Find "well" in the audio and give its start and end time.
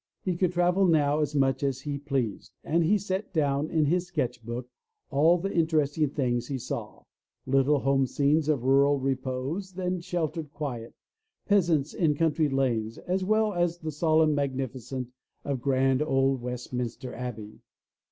13.23-13.53